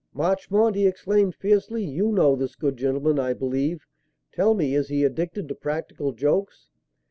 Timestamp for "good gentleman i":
2.55-3.33